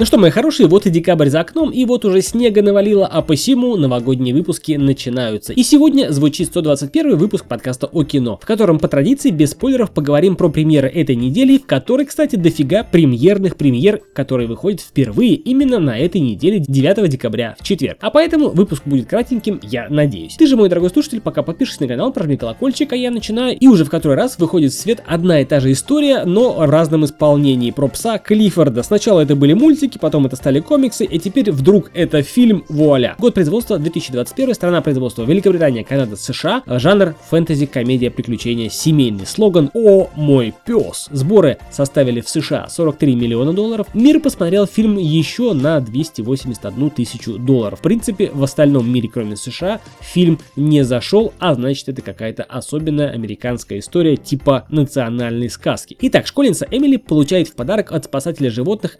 Ну 0.00 0.06
что, 0.06 0.16
мои 0.16 0.30
хорошие, 0.30 0.68
вот 0.68 0.86
и 0.86 0.90
декабрь 0.90 1.28
за 1.28 1.40
окном, 1.40 1.70
и 1.70 1.84
вот 1.84 2.04
уже 2.04 2.22
снега 2.22 2.62
навалило, 2.62 3.04
а 3.04 3.20
посему 3.20 3.76
новогодние 3.76 4.32
выпуски 4.32 4.74
начинаются. 4.74 5.52
И 5.52 5.64
сегодня 5.64 6.12
звучит 6.12 6.46
121 6.46 7.16
выпуск 7.16 7.46
подкаста 7.46 7.88
о 7.88 8.04
кино, 8.04 8.38
в 8.40 8.46
котором 8.46 8.78
по 8.78 8.86
традиции 8.86 9.30
без 9.30 9.50
спойлеров 9.50 9.90
поговорим 9.90 10.36
про 10.36 10.50
премьеры 10.50 10.86
этой 10.86 11.16
недели, 11.16 11.58
в 11.58 11.66
которой, 11.66 12.06
кстати, 12.06 12.36
дофига 12.36 12.84
премьерных 12.84 13.56
премьер, 13.56 14.00
которые 14.12 14.46
выходят 14.46 14.80
впервые 14.80 15.34
именно 15.34 15.80
на 15.80 15.98
этой 15.98 16.20
неделе 16.20 16.60
9 16.60 17.10
декабря 17.10 17.56
в 17.58 17.64
четверг. 17.64 17.98
А 18.00 18.10
поэтому 18.10 18.50
выпуск 18.50 18.84
будет 18.84 19.08
кратеньким, 19.08 19.58
я 19.64 19.88
надеюсь. 19.90 20.36
Ты 20.36 20.46
же, 20.46 20.56
мой 20.56 20.68
дорогой 20.68 20.90
слушатель, 20.90 21.20
пока 21.20 21.42
подпишись 21.42 21.80
на 21.80 21.88
канал, 21.88 22.12
прожми 22.12 22.36
колокольчик, 22.36 22.92
а 22.92 22.96
я 22.96 23.10
начинаю. 23.10 23.58
И 23.58 23.66
уже 23.66 23.84
в 23.84 23.90
который 23.90 24.16
раз 24.16 24.38
выходит 24.38 24.70
в 24.70 24.78
свет 24.78 25.02
одна 25.08 25.40
и 25.40 25.44
та 25.44 25.58
же 25.58 25.72
история, 25.72 26.22
но 26.24 26.52
в 26.52 26.70
разном 26.70 27.04
исполнении 27.04 27.72
про 27.72 27.88
пса 27.88 28.18
Клиффорда. 28.18 28.84
Сначала 28.84 29.22
это 29.22 29.34
были 29.34 29.54
мультики, 29.54 29.87
потом 29.96 30.26
это 30.26 30.36
стали 30.36 30.60
комиксы, 30.60 31.04
и 31.04 31.18
теперь 31.18 31.50
вдруг 31.50 31.90
это 31.94 32.22
фильм 32.22 32.64
вуаля. 32.68 33.14
Год 33.18 33.34
производства 33.34 33.78
2021, 33.78 34.54
страна 34.54 34.82
производства 34.82 35.22
Великобритания, 35.22 35.84
Канада, 35.84 36.16
США, 36.16 36.62
жанр 36.66 37.14
фэнтези, 37.30 37.66
комедия, 37.66 38.10
приключения, 38.10 38.68
семейный 38.68 39.26
слоган 39.26 39.70
«О 39.74 40.10
мой 40.16 40.52
пес». 40.66 41.08
Сборы 41.12 41.58
составили 41.70 42.20
в 42.20 42.28
США 42.28 42.68
43 42.68 43.14
миллиона 43.14 43.52
долларов. 43.52 43.86
Мир 43.94 44.20
посмотрел 44.20 44.66
фильм 44.66 44.98
еще 44.98 45.52
на 45.52 45.80
281 45.80 46.90
тысячу 46.90 47.38
долларов. 47.38 47.78
В 47.78 47.82
принципе, 47.82 48.30
в 48.32 48.42
остальном 48.42 48.92
мире, 48.92 49.08
кроме 49.12 49.36
США, 49.36 49.80
фильм 50.00 50.38
не 50.56 50.82
зашел, 50.82 51.32
а 51.38 51.54
значит 51.54 51.88
это 51.88 52.02
какая-то 52.02 52.42
особенная 52.42 53.10
американская 53.10 53.78
история 53.78 54.16
типа 54.16 54.66
национальной 54.70 55.50
сказки. 55.50 55.96
Итак, 56.00 56.26
школьница 56.26 56.66
Эмили 56.70 56.96
получает 56.96 57.48
в 57.48 57.54
подарок 57.54 57.92
от 57.92 58.04
спасателя 58.06 58.50
животных 58.50 58.96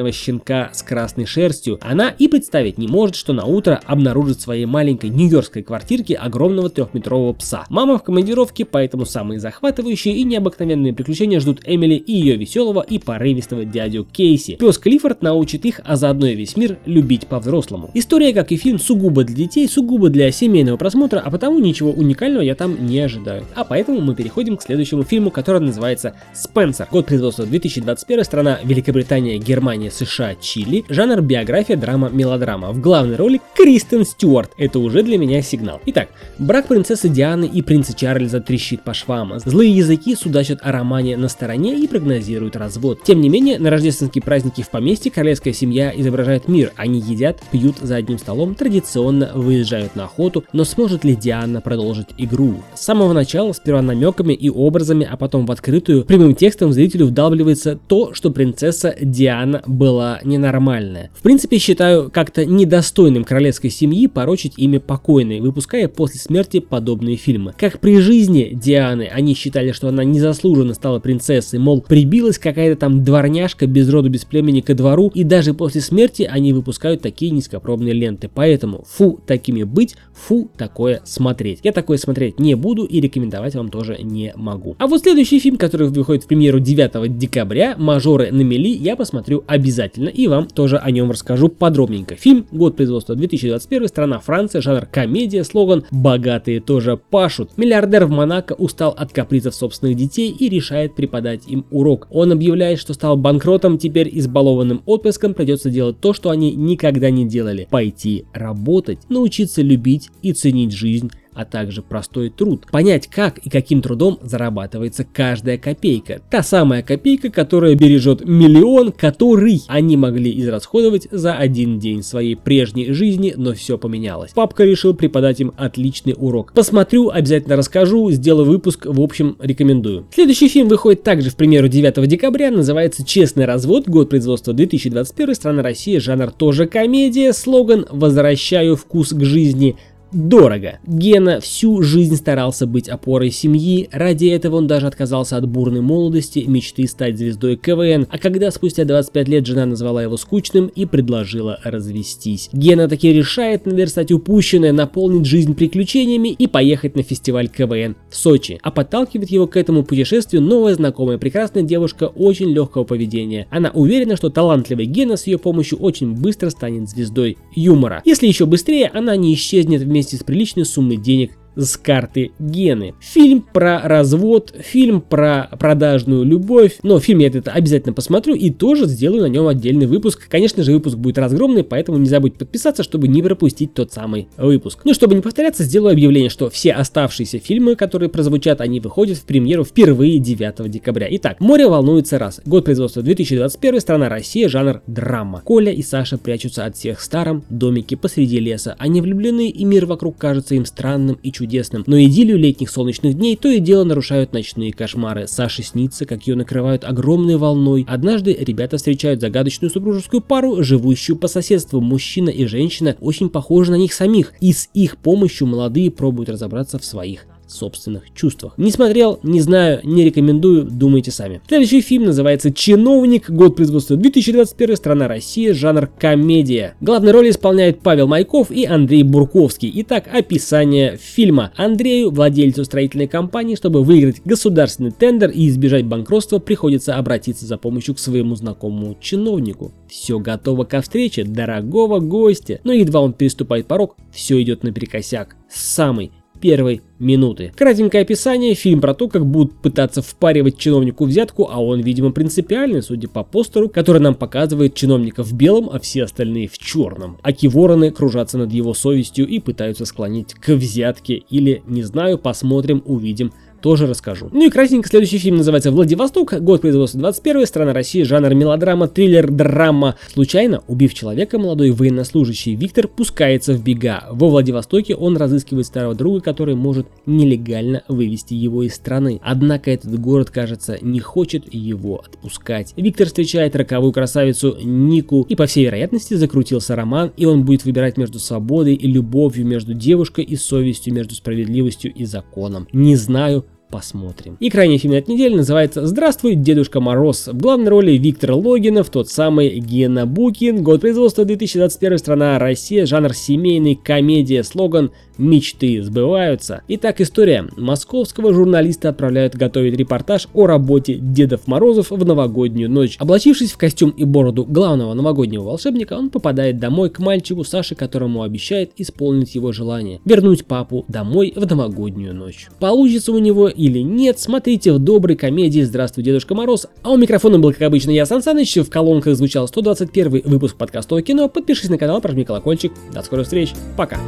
очаровательного 0.00 0.12
щенка 0.12 0.70
с 0.72 0.82
красной 0.82 1.26
шерстью. 1.26 1.78
Она 1.82 2.10
и 2.10 2.28
представить 2.28 2.78
не 2.78 2.88
может, 2.88 3.16
что 3.16 3.32
на 3.32 3.44
утро 3.44 3.80
обнаружит 3.84 4.38
в 4.38 4.42
своей 4.42 4.66
маленькой 4.66 5.10
нью-йоркской 5.10 5.62
квартирке 5.62 6.14
огромного 6.14 6.70
трехметрового 6.70 7.32
пса. 7.34 7.64
Мама 7.68 7.98
в 7.98 8.02
командировке, 8.02 8.64
поэтому 8.64 9.04
самые 9.04 9.40
захватывающие 9.40 10.14
и 10.16 10.24
необыкновенные 10.24 10.92
приключения 10.92 11.40
ждут 11.40 11.60
Эмили 11.64 11.94
и 11.94 12.12
ее 12.12 12.36
веселого 12.36 12.80
и 12.80 12.98
порывистого 12.98 13.64
дядю 13.64 14.04
Кейси. 14.04 14.56
Пес 14.56 14.78
Клиффорд 14.78 15.22
научит 15.22 15.64
их, 15.64 15.80
а 15.84 15.96
заодно 15.96 16.26
и 16.26 16.34
весь 16.34 16.56
мир, 16.56 16.78
любить 16.86 17.26
по-взрослому. 17.26 17.90
История, 17.94 18.32
как 18.32 18.52
и 18.52 18.56
фильм, 18.56 18.78
сугубо 18.78 19.24
для 19.24 19.36
детей, 19.36 19.68
сугубо 19.68 20.08
для 20.08 20.30
семейного 20.30 20.76
просмотра, 20.76 21.20
а 21.20 21.30
потому 21.30 21.58
ничего 21.58 21.90
уникального 21.90 22.42
я 22.42 22.54
там 22.54 22.86
не 22.86 22.98
ожидаю. 23.00 23.44
А 23.54 23.64
поэтому 23.64 24.00
мы 24.00 24.14
переходим 24.14 24.56
к 24.56 24.62
следующему 24.62 25.02
фильму, 25.04 25.30
который 25.30 25.60
называется 25.60 26.14
«Спенсер». 26.34 26.88
Год 26.90 27.06
производства 27.06 27.44
2021, 27.44 28.24
страна 28.24 28.58
Великобритания, 28.64 29.38
Германия, 29.38 29.89
США, 29.90 30.34
Чили. 30.34 30.84
Жанр 30.88 31.20
биография, 31.20 31.76
драма, 31.76 32.08
мелодрама. 32.10 32.72
В 32.72 32.80
главной 32.80 33.16
роли 33.16 33.40
Кристен 33.54 34.04
Стюарт. 34.04 34.52
Это 34.56 34.78
уже 34.78 35.02
для 35.02 35.18
меня 35.18 35.42
сигнал. 35.42 35.80
Итак, 35.86 36.08
брак 36.38 36.68
принцессы 36.68 37.08
Дианы 37.08 37.44
и 37.44 37.62
принца 37.62 37.94
Чарльза 37.94 38.40
трещит 38.40 38.82
по 38.82 38.94
швам. 38.94 39.38
Злые 39.38 39.74
языки 39.74 40.14
судачат 40.14 40.60
о 40.62 40.72
романе 40.72 41.16
на 41.16 41.28
стороне 41.28 41.78
и 41.78 41.86
прогнозируют 41.86 42.56
развод. 42.56 43.02
Тем 43.04 43.20
не 43.20 43.28
менее, 43.28 43.58
на 43.58 43.70
рождественские 43.70 44.22
праздники 44.22 44.62
в 44.62 44.70
поместье 44.70 45.10
королевская 45.10 45.52
семья 45.52 45.92
изображает 45.94 46.48
мир. 46.48 46.72
Они 46.76 47.00
едят, 47.00 47.38
пьют 47.50 47.76
за 47.80 47.96
одним 47.96 48.18
столом, 48.18 48.54
традиционно 48.54 49.30
выезжают 49.34 49.96
на 49.96 50.04
охоту, 50.04 50.44
но 50.52 50.64
сможет 50.64 51.04
ли 51.04 51.16
Диана 51.16 51.60
продолжить 51.60 52.08
игру? 52.18 52.62
С 52.74 52.82
самого 52.82 53.12
начала, 53.12 53.52
сперва 53.52 53.82
намеками 53.82 54.32
и 54.32 54.48
образами, 54.48 55.08
а 55.10 55.16
потом 55.16 55.46
в 55.46 55.50
открытую, 55.50 56.04
прямым 56.04 56.34
текстом 56.34 56.72
зрителю 56.72 57.06
вдалбливается 57.06 57.78
то, 57.88 58.14
что 58.14 58.30
принцесса 58.30 58.94
Диана 59.00 59.62
была 59.80 60.20
ненормальная. 60.24 61.10
В 61.14 61.22
принципе, 61.22 61.56
считаю 61.56 62.10
как-то 62.10 62.44
недостойным 62.44 63.24
королевской 63.24 63.70
семьи 63.70 64.08
порочить 64.08 64.52
имя 64.58 64.78
покойной, 64.78 65.40
выпуская 65.40 65.88
после 65.88 66.20
смерти 66.20 66.60
подобные 66.60 67.16
фильмы. 67.16 67.54
Как 67.56 67.80
при 67.80 67.96
жизни 67.98 68.50
Дианы 68.52 69.08
они 69.10 69.34
считали, 69.34 69.72
что 69.72 69.88
она 69.88 70.04
незаслуженно 70.04 70.74
стала 70.74 70.98
принцессой, 70.98 71.60
мол, 71.60 71.80
прибилась 71.80 72.38
какая-то 72.38 72.78
там 72.78 73.02
дворняжка 73.02 73.66
без 73.66 73.88
роду, 73.88 74.10
без 74.10 74.26
племени 74.26 74.60
ко 74.60 74.74
двору, 74.74 75.10
и 75.14 75.24
даже 75.24 75.54
после 75.54 75.80
смерти 75.80 76.28
они 76.30 76.52
выпускают 76.52 77.00
такие 77.00 77.30
низкопробные 77.30 77.94
ленты. 77.94 78.28
Поэтому 78.32 78.84
фу 78.86 79.18
такими 79.26 79.62
быть, 79.62 79.96
фу 80.12 80.50
такое 80.58 81.00
смотреть. 81.04 81.60
Я 81.62 81.72
такое 81.72 81.96
смотреть 81.96 82.38
не 82.38 82.54
буду 82.54 82.84
и 82.84 83.00
рекомендовать 83.00 83.54
вам 83.54 83.70
тоже 83.70 83.96
не 84.02 84.34
могу. 84.36 84.76
А 84.78 84.86
вот 84.86 85.00
следующий 85.00 85.40
фильм, 85.40 85.56
который 85.56 85.88
выходит 85.88 86.24
в 86.24 86.26
премьеру 86.26 86.60
9 86.60 87.16
декабря, 87.16 87.76
«Мажоры 87.78 88.30
на 88.30 88.42
мели», 88.42 88.76
я 88.76 88.94
посмотрю 88.94 89.42
обязательно 89.46 89.69
и 90.08 90.28
вам 90.28 90.46
тоже 90.46 90.76
о 90.78 90.90
нем 90.90 91.10
расскажу 91.10 91.48
подробненько. 91.48 92.16
Фильм, 92.16 92.46
год 92.50 92.76
производства 92.76 93.14
2021, 93.14 93.88
страна 93.88 94.18
Франция, 94.18 94.60
жанр 94.60 94.86
комедия, 94.86 95.44
слоган 95.44 95.84
«Богатые 95.90 96.60
тоже 96.60 96.96
пашут». 96.96 97.56
Миллиардер 97.56 98.06
в 98.06 98.10
Монако 98.10 98.54
устал 98.54 98.94
от 98.96 99.12
капризов 99.12 99.54
собственных 99.54 99.96
детей 99.96 100.30
и 100.30 100.48
решает 100.48 100.94
преподать 100.94 101.42
им 101.46 101.64
урок. 101.70 102.06
Он 102.10 102.32
объявляет, 102.32 102.78
что 102.78 102.94
стал 102.94 103.16
банкротом, 103.16 103.78
теперь 103.78 104.10
избалованным 104.12 104.82
отпрыском 104.86 105.34
придется 105.34 105.70
делать 105.70 106.00
то, 106.00 106.12
что 106.12 106.30
они 106.30 106.54
никогда 106.54 107.10
не 107.10 107.26
делали. 107.26 107.66
Пойти 107.70 108.24
работать, 108.32 108.98
научиться 109.08 109.62
любить 109.62 110.10
и 110.22 110.32
ценить 110.32 110.72
жизнь, 110.72 111.10
а 111.34 111.44
также 111.44 111.82
простой 111.82 112.30
труд. 112.30 112.66
Понять, 112.70 113.06
как 113.06 113.38
и 113.38 113.50
каким 113.50 113.82
трудом 113.82 114.18
зарабатывается 114.22 115.04
каждая 115.04 115.58
копейка. 115.58 116.20
Та 116.30 116.42
самая 116.42 116.82
копейка, 116.82 117.30
которая 117.30 117.74
бережет 117.74 118.26
миллион, 118.26 118.92
который 118.92 119.62
они 119.68 119.96
могли 119.96 120.38
израсходовать 120.40 121.08
за 121.10 121.34
один 121.34 121.78
день 121.78 122.02
своей 122.02 122.36
прежней 122.36 122.92
жизни, 122.92 123.34
но 123.36 123.54
все 123.54 123.78
поменялось. 123.78 124.32
Папка 124.32 124.64
решил 124.64 124.94
преподать 124.94 125.40
им 125.40 125.52
отличный 125.56 126.14
урок. 126.16 126.52
Посмотрю, 126.54 127.10
обязательно 127.10 127.56
расскажу, 127.56 128.10
сделаю 128.10 128.46
выпуск, 128.46 128.86
в 128.86 129.00
общем, 129.00 129.36
рекомендую. 129.40 130.06
Следующий 130.12 130.48
фильм 130.48 130.68
выходит 130.68 131.02
также, 131.02 131.30
в 131.30 131.36
примеру, 131.36 131.68
9 131.68 132.08
декабря, 132.08 132.50
называется 132.50 133.04
«Честный 133.04 133.44
развод», 133.44 133.88
год 133.88 134.10
производства 134.10 134.52
2021, 134.52 135.34
страна 135.34 135.62
Россия, 135.62 136.00
жанр 136.00 136.30
тоже 136.30 136.66
комедия, 136.66 137.32
слоган 137.32 137.86
«Возвращаю 137.90 138.76
вкус 138.76 139.10
к 139.10 139.22
жизни», 139.24 139.76
дорого. 140.12 140.78
Гена 140.86 141.40
всю 141.40 141.82
жизнь 141.82 142.16
старался 142.16 142.66
быть 142.66 142.88
опорой 142.88 143.30
семьи, 143.30 143.88
ради 143.92 144.26
этого 144.26 144.56
он 144.56 144.66
даже 144.66 144.86
отказался 144.86 145.36
от 145.36 145.48
бурной 145.48 145.80
молодости, 145.80 146.44
мечты 146.46 146.86
стать 146.86 147.18
звездой 147.18 147.56
КВН, 147.56 148.06
а 148.10 148.18
когда 148.18 148.50
спустя 148.50 148.84
25 148.84 149.28
лет 149.28 149.46
жена 149.46 149.66
назвала 149.66 150.02
его 150.02 150.16
скучным 150.16 150.66
и 150.66 150.86
предложила 150.86 151.58
развестись. 151.64 152.48
Гена 152.52 152.88
таки 152.88 153.12
решает 153.12 153.66
наверстать 153.66 154.12
упущенное, 154.12 154.72
наполнить 154.72 155.26
жизнь 155.26 155.54
приключениями 155.54 156.28
и 156.28 156.46
поехать 156.46 156.96
на 156.96 157.02
фестиваль 157.02 157.48
КВН 157.48 157.96
в 158.10 158.16
Сочи, 158.16 158.58
а 158.62 158.70
подталкивает 158.70 159.30
его 159.30 159.46
к 159.46 159.56
этому 159.56 159.84
путешествию 159.84 160.42
новая 160.42 160.74
знакомая 160.74 161.18
прекрасная 161.18 161.62
девушка 161.62 162.04
очень 162.04 162.50
легкого 162.50 162.84
поведения. 162.84 163.46
Она 163.50 163.70
уверена, 163.70 164.16
что 164.16 164.30
талантливый 164.30 164.86
Гена 164.86 165.16
с 165.16 165.26
ее 165.26 165.38
помощью 165.38 165.78
очень 165.78 166.14
быстро 166.14 166.50
станет 166.50 166.88
звездой 166.88 167.38
юмора. 167.54 168.02
Если 168.04 168.26
еще 168.26 168.46
быстрее, 168.46 168.90
она 168.92 169.16
не 169.16 169.34
исчезнет 169.34 169.82
вместе 169.82 169.99
вместе 170.00 170.16
с 170.16 170.24
приличной 170.24 170.64
суммой 170.64 170.96
денег 170.96 171.32
с 171.64 171.76
карты 171.76 172.32
Гены. 172.38 172.94
Фильм 173.00 173.42
про 173.42 173.80
развод, 173.82 174.54
фильм 174.58 175.00
про 175.00 175.48
продажную 175.58 176.24
любовь. 176.24 176.78
Но 176.82 177.00
фильм 177.00 177.20
я 177.20 177.28
этот 177.28 177.48
обязательно 177.48 177.92
посмотрю 177.92 178.34
и 178.34 178.50
тоже 178.50 178.86
сделаю 178.86 179.22
на 179.22 179.26
нем 179.26 179.46
отдельный 179.46 179.86
выпуск. 179.86 180.28
Конечно 180.28 180.62
же, 180.62 180.72
выпуск 180.72 180.96
будет 180.96 181.18
разгромный, 181.18 181.64
поэтому 181.64 181.98
не 181.98 182.08
забудь 182.08 182.34
подписаться, 182.34 182.82
чтобы 182.82 183.08
не 183.08 183.22
пропустить 183.22 183.74
тот 183.74 183.92
самый 183.92 184.28
выпуск. 184.36 184.80
Ну 184.84 184.94
чтобы 184.94 185.14
не 185.14 185.20
повторяться, 185.20 185.64
сделаю 185.64 185.92
объявление, 185.92 186.30
что 186.30 186.50
все 186.50 186.72
оставшиеся 186.72 187.38
фильмы, 187.38 187.76
которые 187.76 188.08
прозвучат, 188.08 188.60
они 188.60 188.80
выходят 188.80 189.18
в 189.18 189.24
премьеру 189.24 189.64
впервые 189.64 190.18
9 190.18 190.70
декабря. 190.70 191.06
Итак, 191.10 191.40
«Море 191.40 191.68
волнуется 191.68 192.18
раз». 192.18 192.40
Год 192.44 192.64
производства 192.64 193.02
2021, 193.02 193.80
страна 193.80 194.08
Россия, 194.08 194.48
жанр 194.48 194.82
драма. 194.86 195.42
Коля 195.44 195.72
и 195.72 195.82
Саша 195.82 196.18
прячутся 196.18 196.64
от 196.64 196.76
всех 196.76 197.00
в 197.00 197.02
старом 197.02 197.44
домике 197.50 197.96
посреди 197.96 198.38
леса. 198.40 198.76
Они 198.78 199.00
влюблены, 199.00 199.48
и 199.48 199.64
мир 199.64 199.86
вокруг 199.86 200.16
кажется 200.16 200.54
им 200.54 200.64
странным 200.64 201.18
и 201.22 201.32
чудесным, 201.32 201.49
но 201.86 202.00
идиллию 202.00 202.38
летних 202.38 202.70
солнечных 202.70 203.14
дней 203.14 203.36
то 203.36 203.48
и 203.48 203.58
дело 203.58 203.84
нарушают 203.84 204.32
ночные 204.32 204.72
кошмары. 204.72 205.26
Саше 205.26 205.62
снится, 205.62 206.06
как 206.06 206.26
ее 206.26 206.36
накрывают 206.36 206.84
огромной 206.84 207.36
волной. 207.36 207.84
Однажды 207.88 208.32
ребята 208.32 208.76
встречают 208.76 209.20
загадочную 209.20 209.70
супружескую 209.70 210.20
пару, 210.20 210.62
живущую 210.62 211.16
по 211.16 211.28
соседству. 211.28 211.80
Мужчина 211.80 212.30
и 212.30 212.46
женщина 212.46 212.96
очень 213.00 213.30
похожи 213.30 213.70
на 213.70 213.76
них 213.76 213.92
самих, 213.92 214.32
и 214.40 214.52
с 214.52 214.68
их 214.74 214.96
помощью 214.98 215.46
молодые 215.46 215.90
пробуют 215.90 216.28
разобраться 216.28 216.78
в 216.78 216.84
своих 216.84 217.26
собственных 217.50 218.12
чувствах. 218.14 218.54
Не 218.56 218.70
смотрел, 218.70 219.18
не 219.22 219.40
знаю, 219.40 219.80
не 219.84 220.04
рекомендую, 220.04 220.64
думайте 220.64 221.10
сами. 221.10 221.40
Следующий 221.48 221.80
фильм 221.80 222.04
называется 222.04 222.52
«Чиновник», 222.52 223.30
год 223.30 223.56
производства 223.56 223.96
2021, 223.96 224.76
страна 224.76 225.08
Россия, 225.08 225.52
жанр 225.54 225.88
комедия. 225.98 226.74
Главные 226.80 227.12
роли 227.12 227.30
исполняют 227.30 227.80
Павел 227.80 228.06
Майков 228.06 228.50
и 228.50 228.64
Андрей 228.64 229.02
Бурковский. 229.02 229.72
Итак, 229.76 230.08
описание 230.12 230.96
фильма. 230.96 231.52
Андрею, 231.56 232.10
владельцу 232.10 232.64
строительной 232.64 233.08
компании, 233.08 233.56
чтобы 233.56 233.82
выиграть 233.82 234.22
государственный 234.24 234.90
тендер 234.90 235.30
и 235.30 235.48
избежать 235.48 235.86
банкротства, 235.86 236.38
приходится 236.38 236.96
обратиться 236.96 237.46
за 237.46 237.58
помощью 237.58 237.94
к 237.94 237.98
своему 237.98 238.34
знакомому 238.34 238.96
чиновнику. 239.00 239.72
Все 239.88 240.18
готово 240.18 240.64
ко 240.64 240.80
встрече 240.80 241.24
дорогого 241.24 241.98
гостя, 242.00 242.60
но 242.64 242.72
едва 242.72 243.00
он 243.00 243.12
переступает 243.12 243.66
порог, 243.66 243.96
все 244.12 244.40
идет 244.40 244.62
наперекосяк. 244.62 245.36
Самый 245.48 246.12
первой 246.40 246.82
минуты. 246.98 247.52
Кратенькое 247.56 248.02
описание, 248.02 248.54
фильм 248.54 248.80
про 248.80 248.94
то, 248.94 249.08
как 249.08 249.26
будут 249.26 249.54
пытаться 249.60 250.02
впаривать 250.02 250.58
чиновнику 250.58 251.04
взятку, 251.04 251.48
а 251.50 251.62
он, 251.62 251.80
видимо, 251.80 252.12
принципиальный, 252.12 252.82
судя 252.82 253.08
по 253.08 253.22
постеру, 253.22 253.68
который 253.68 254.00
нам 254.00 254.14
показывает 254.14 254.74
чиновника 254.74 255.22
в 255.22 255.32
белом, 255.32 255.70
а 255.72 255.78
все 255.78 256.04
остальные 256.04 256.48
в 256.48 256.58
черном. 256.58 257.18
Аки 257.22 257.46
вороны 257.46 257.90
кружатся 257.90 258.38
над 258.38 258.52
его 258.52 258.74
совестью 258.74 259.26
и 259.26 259.38
пытаются 259.38 259.84
склонить 259.84 260.34
к 260.34 260.48
взятке 260.50 261.14
или, 261.30 261.62
не 261.66 261.82
знаю, 261.82 262.18
посмотрим, 262.18 262.82
увидим, 262.84 263.32
тоже 263.60 263.86
расскажу. 263.86 264.28
Ну 264.32 264.46
и 264.46 264.50
красненько 264.50 264.88
следующий 264.88 265.18
фильм 265.18 265.36
называется 265.36 265.70
«Владивосток», 265.70 266.34
год 266.40 266.60
производства 266.60 267.00
21 267.00 267.46
страна 267.46 267.72
России, 267.72 268.02
жанр 268.02 268.34
мелодрама, 268.34 268.88
триллер, 268.88 269.30
драма. 269.30 269.96
Случайно, 270.12 270.62
убив 270.66 270.94
человека, 270.94 271.38
молодой 271.38 271.70
военнослужащий 271.70 272.54
Виктор 272.54 272.88
пускается 272.88 273.54
в 273.54 273.62
бега. 273.62 274.04
Во 274.10 274.28
Владивостоке 274.28 274.94
он 274.94 275.16
разыскивает 275.16 275.66
старого 275.66 275.94
друга, 275.94 276.20
который 276.20 276.54
может 276.54 276.86
нелегально 277.06 277.82
вывести 277.88 278.34
его 278.34 278.62
из 278.62 278.74
страны. 278.74 279.20
Однако 279.22 279.70
этот 279.70 279.98
город, 279.98 280.30
кажется, 280.30 280.78
не 280.80 281.00
хочет 281.00 281.52
его 281.52 282.00
отпускать. 282.00 282.72
Виктор 282.76 283.06
встречает 283.06 283.56
роковую 283.56 283.92
красавицу 283.92 284.56
Нику, 284.62 285.26
и 285.28 285.36
по 285.36 285.46
всей 285.46 285.66
вероятности 285.66 286.14
закрутился 286.14 286.76
роман, 286.76 287.12
и 287.16 287.24
он 287.26 287.44
будет 287.44 287.64
выбирать 287.64 287.96
между 287.96 288.18
свободой 288.18 288.74
и 288.74 288.86
любовью, 288.86 289.46
между 289.46 289.74
девушкой 289.74 290.24
и 290.24 290.36
совестью, 290.36 290.94
между 290.94 291.14
справедливостью 291.14 291.92
и 291.92 292.04
законом. 292.04 292.66
Не 292.72 292.96
знаю, 292.96 293.44
посмотрим. 293.70 294.36
И 294.40 294.50
крайний 294.50 294.78
фильм 294.78 294.94
этой 294.94 295.14
недели 295.14 295.36
называется 295.36 295.86
«Здравствуй, 295.86 296.34
Дедушка 296.34 296.80
Мороз». 296.80 297.28
В 297.28 297.36
главной 297.36 297.68
роли 297.68 297.92
Виктор 297.92 298.32
Логинов, 298.32 298.90
тот 298.90 299.08
самый 299.08 299.60
Гена 299.60 300.06
Букин. 300.06 300.62
Год 300.62 300.80
производства 300.80 301.24
2021, 301.24 301.98
страна 301.98 302.38
Россия, 302.38 302.86
жанр 302.86 303.14
семейный, 303.14 303.76
комедия, 303.76 304.42
слоган 304.42 304.90
«Мечты 305.20 305.82
сбываются». 305.82 306.62
Итак, 306.66 307.00
история. 307.00 307.46
Московского 307.56 308.32
журналиста 308.32 308.88
отправляют 308.88 309.36
готовить 309.36 309.76
репортаж 309.76 310.28
о 310.34 310.46
работе 310.46 310.94
Дедов 310.94 311.46
Морозов 311.46 311.90
в 311.90 312.04
новогоднюю 312.04 312.70
ночь. 312.70 312.96
Облачившись 312.98 313.52
в 313.52 313.58
костюм 313.58 313.90
и 313.90 314.04
бороду 314.04 314.44
главного 314.44 314.94
новогоднего 314.94 315.44
волшебника, 315.44 315.94
он 315.94 316.10
попадает 316.10 316.58
домой 316.58 316.90
к 316.90 316.98
мальчику 316.98 317.44
Саше, 317.44 317.74
которому 317.74 318.22
обещает 318.22 318.72
исполнить 318.76 319.34
его 319.34 319.52
желание– 319.52 320.00
вернуть 320.04 320.46
папу 320.46 320.84
домой 320.88 321.32
в 321.36 321.46
новогоднюю 321.46 322.14
ночь. 322.14 322.48
Получится 322.58 323.12
у 323.12 323.18
него 323.18 323.48
или 323.48 323.80
нет, 323.80 324.18
смотрите 324.18 324.72
в 324.72 324.78
доброй 324.78 325.16
комедии 325.16 325.60
«Здравствуй, 325.60 326.02
Дедушка 326.02 326.34
Мороз». 326.34 326.66
А 326.82 326.90
у 326.90 326.96
микрофона 326.96 327.38
был, 327.38 327.52
как 327.52 327.62
обычно, 327.62 327.90
я, 327.90 328.06
Сан 328.06 328.22
Саныч. 328.22 328.56
В 328.56 328.70
колонках 328.70 329.16
звучал 329.16 329.46
121 329.46 330.22
выпуск 330.24 330.56
подкаста 330.56 330.96
о 330.96 331.02
кино. 331.02 331.28
Подпишись 331.28 331.70
на 331.70 331.78
канал, 331.78 332.00
прожми 332.00 332.24
колокольчик. 332.24 332.72
До 332.92 333.02
скорых 333.02 333.26
встреч. 333.26 333.52
Пока. 333.76 333.98